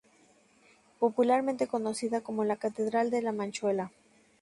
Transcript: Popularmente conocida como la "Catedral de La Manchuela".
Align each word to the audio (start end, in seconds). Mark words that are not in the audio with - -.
Popularmente 0.97 1.67
conocida 1.67 2.21
como 2.21 2.43
la 2.43 2.55
"Catedral 2.55 3.11
de 3.11 3.21
La 3.21 3.31
Manchuela". 3.33 3.91